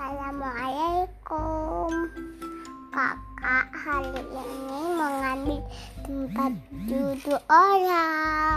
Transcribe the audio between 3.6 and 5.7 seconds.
hari ini mengambil